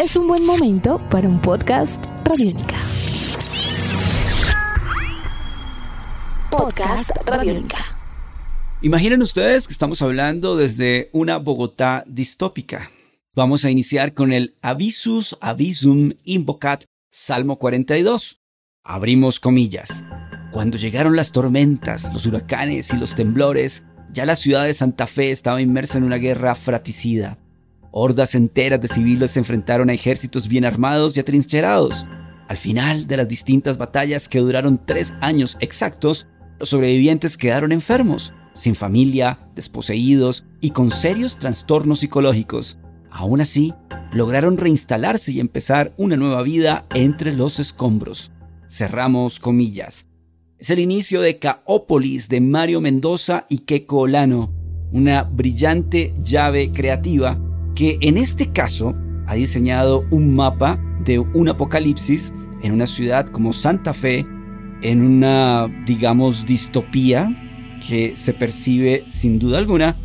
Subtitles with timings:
[0.00, 2.76] es un buen momento para un podcast Radiónica.
[6.50, 7.84] Podcast Radiónica.
[8.80, 12.90] Imaginen ustedes que estamos hablando desde una Bogotá distópica.
[13.34, 18.40] Vamos a iniciar con el Avisus Avisum Invocat, Salmo 42.
[18.82, 20.02] Abrimos comillas.
[20.50, 25.30] Cuando llegaron las tormentas, los huracanes y los temblores, ya la ciudad de Santa Fe
[25.30, 27.36] estaba inmersa en una guerra fratricida.
[27.92, 32.06] Hordas enteras de civiles se enfrentaron a ejércitos bien armados y atrincherados.
[32.48, 36.28] Al final de las distintas batallas que duraron tres años exactos,
[36.60, 42.78] los sobrevivientes quedaron enfermos, sin familia, desposeídos y con serios trastornos psicológicos.
[43.10, 43.74] Aún así,
[44.12, 48.30] lograron reinstalarse y empezar una nueva vida entre los escombros.
[48.68, 50.08] Cerramos comillas.
[50.58, 54.52] Es el inicio de Caópolis de Mario Mendoza y Keiko Olano,
[54.92, 57.49] una brillante llave creativa
[57.80, 58.94] que en este caso
[59.26, 64.26] ha diseñado un mapa de un apocalipsis en una ciudad como Santa Fe,
[64.82, 67.34] en una, digamos, distopía
[67.88, 69.96] que se percibe sin duda alguna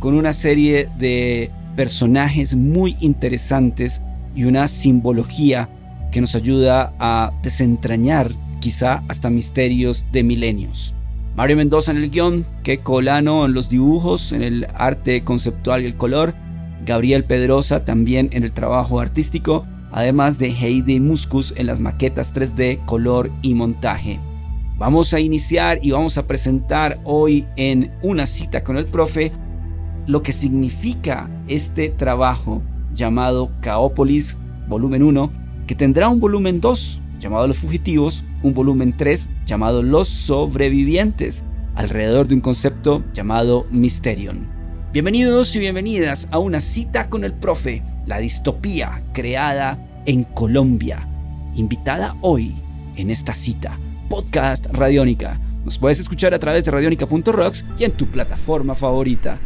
[0.00, 4.00] con una serie de personajes muy interesantes
[4.34, 5.68] y una simbología
[6.10, 10.94] que nos ayuda a desentrañar quizá hasta misterios de milenios.
[11.36, 15.84] Mario Mendoza en el guion, que Colano en los dibujos, en el arte conceptual y
[15.84, 16.34] el color,
[16.84, 22.84] Gabriel Pedrosa también en el trabajo artístico, además de Heidi Muscus en las maquetas 3D,
[22.84, 24.20] color y montaje.
[24.78, 29.32] Vamos a iniciar y vamos a presentar hoy en una cita con el profe
[30.06, 32.62] lo que significa este trabajo
[32.94, 35.30] llamado Caópolis, volumen 1,
[35.66, 42.26] que tendrá un volumen 2 llamado Los Fugitivos, un volumen 3 llamado Los Sobrevivientes, alrededor
[42.26, 44.57] de un concepto llamado Mysterion.
[44.90, 51.06] Bienvenidos y bienvenidas a una cita con el profe, la distopía creada en Colombia.
[51.54, 52.56] Invitada hoy
[52.96, 55.38] en esta cita, podcast Radiónica.
[55.62, 59.38] Nos puedes escuchar a través de radionica.rocks y en tu plataforma favorita.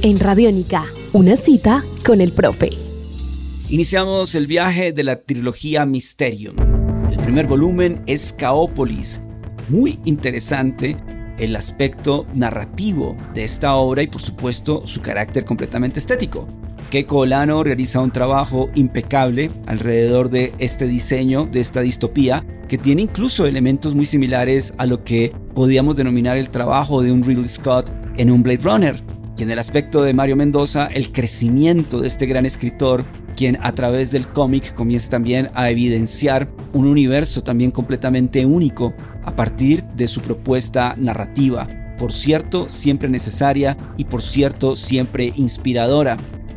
[0.00, 2.87] En Radiónica, una cita con el profe.
[3.70, 6.56] Iniciamos el viaje de la trilogía Mysterium.
[7.10, 9.20] El primer volumen es Caópolis.
[9.68, 10.96] Muy interesante
[11.38, 16.48] el aspecto narrativo de esta obra y por supuesto su carácter completamente estético.
[16.90, 23.02] Keiko Olano realiza un trabajo impecable alrededor de este diseño, de esta distopía, que tiene
[23.02, 27.92] incluso elementos muy similares a lo que podíamos denominar el trabajo de un Ridley Scott
[28.16, 29.04] en un Blade Runner.
[29.36, 33.04] Y en el aspecto de Mario Mendoza, el crecimiento de este gran escritor,
[33.38, 38.94] quien a través del cómic comienza también a evidenciar un universo también completamente único
[39.24, 41.68] a partir de su propuesta narrativa,
[41.98, 46.16] por cierto siempre necesaria y por cierto siempre inspiradora,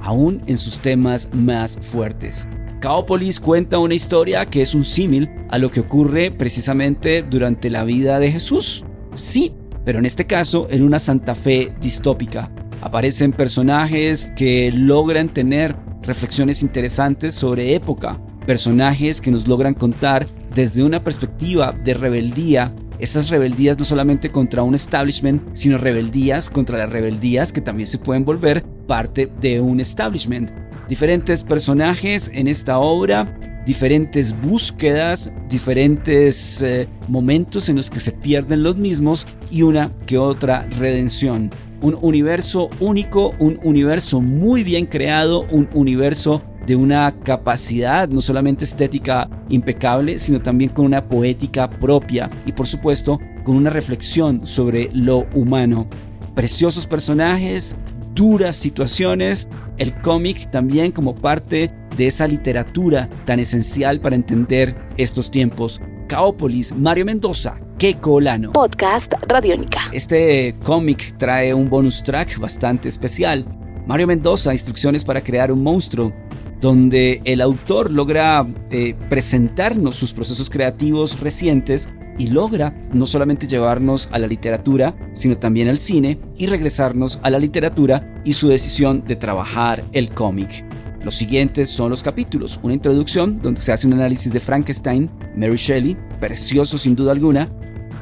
[0.00, 2.48] aún en sus temas más fuertes.
[2.80, 7.84] Caópolis cuenta una historia que es un símil a lo que ocurre precisamente durante la
[7.84, 8.86] vida de Jesús.
[9.14, 9.52] Sí,
[9.84, 12.50] pero en este caso en una Santa Fe distópica,
[12.82, 20.82] Aparecen personajes que logran tener reflexiones interesantes sobre época, personajes que nos logran contar desde
[20.82, 26.90] una perspectiva de rebeldía, esas rebeldías no solamente contra un establishment, sino rebeldías contra las
[26.90, 30.50] rebeldías que también se pueden volver parte de un establishment.
[30.88, 38.62] Diferentes personajes en esta obra, diferentes búsquedas, diferentes eh, momentos en los que se pierden
[38.62, 41.50] los mismos y una que otra redención
[41.82, 48.64] un universo único, un universo muy bien creado, un universo de una capacidad no solamente
[48.64, 54.90] estética impecable, sino también con una poética propia y por supuesto con una reflexión sobre
[54.94, 55.88] lo humano.
[56.36, 57.76] Preciosos personajes,
[58.14, 65.30] duras situaciones, el cómic también como parte de esa literatura tan esencial para entender estos
[65.30, 65.80] tiempos.
[66.08, 68.52] Caópolis, Mario Mendoza, Keiko Olano.
[68.52, 69.82] Podcast Radiónica.
[69.92, 73.46] Este cómic trae un bonus track bastante especial.
[73.86, 76.12] Mario Mendoza, Instrucciones para crear un monstruo,
[76.60, 84.08] donde el autor logra eh, presentarnos sus procesos creativos recientes y logra no solamente llevarnos
[84.12, 89.04] a la literatura, sino también al cine y regresarnos a la literatura y su decisión
[89.06, 90.64] de trabajar el cómic.
[91.04, 95.56] Los siguientes son los capítulos, una introducción donde se hace un análisis de Frankenstein, Mary
[95.56, 97.50] Shelley, precioso sin duda alguna,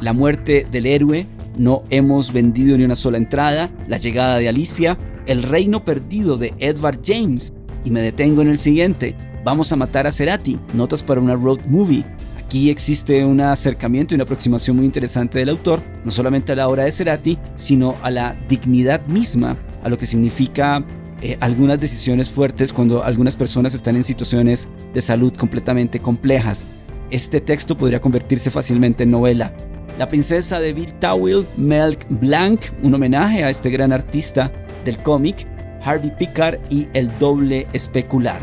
[0.00, 1.26] la muerte del héroe,
[1.56, 6.52] no hemos vendido ni una sola entrada, la llegada de Alicia, el reino perdido de
[6.58, 7.54] Edward James,
[7.84, 11.60] y me detengo en el siguiente, vamos a matar a Cerati, notas para una road
[11.66, 12.04] movie,
[12.50, 16.66] Aquí existe un acercamiento y una aproximación muy interesante del autor, no solamente a la
[16.66, 20.84] obra de Cerati, sino a la dignidad misma, a lo que significa
[21.22, 26.66] eh, algunas decisiones fuertes cuando algunas personas están en situaciones de salud completamente complejas.
[27.10, 29.52] Este texto podría convertirse fácilmente en novela.
[29.98, 34.50] La princesa de Towel, Melk Blanc, un homenaje a este gran artista
[34.84, 35.46] del cómic,
[35.82, 38.40] Harvey Picard y El doble especular.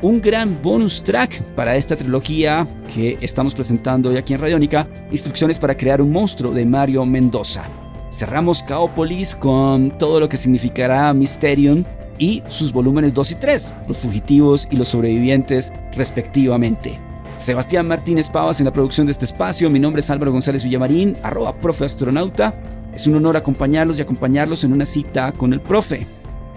[0.00, 5.58] Un gran bonus track para esta trilogía que estamos presentando hoy aquí en Radiónica, Instrucciones
[5.58, 7.64] para crear un monstruo de Mario Mendoza.
[8.10, 11.84] Cerramos Caopolis con todo lo que significará Mysterium
[12.18, 16.98] y sus volúmenes 2 y 3, Los fugitivos y los sobrevivientes respectivamente.
[17.36, 21.16] Sebastián Martínez Pavas en la producción de este espacio, mi nombre es Álvaro González Villamarín,
[21.22, 22.54] arroba profe astronauta.
[22.94, 26.06] Es un honor acompañarlos y acompañarlos en una cita con el profe.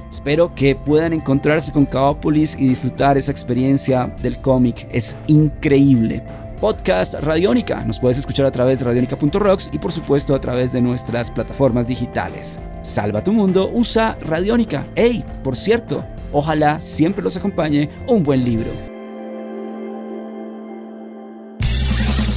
[0.09, 4.87] Espero que puedan encontrarse con Caópolis y disfrutar esa experiencia del cómic.
[4.91, 6.23] Es increíble.
[6.59, 7.83] Podcast Radiónica.
[7.85, 11.87] Nos puedes escuchar a través de radionica.rocks y por supuesto a través de nuestras plataformas
[11.87, 12.59] digitales.
[12.81, 14.87] Salva tu mundo, usa Radiónica.
[14.95, 18.71] Hey, por cierto, ojalá siempre los acompañe un buen libro.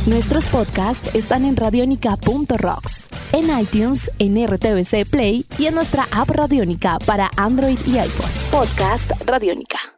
[0.06, 6.98] Nuestros podcasts están en radionica.rocks, en iTunes, en RTVC Play y en nuestra app Radionica
[7.06, 8.30] para Android y iPhone.
[8.50, 9.91] Podcast Radionica.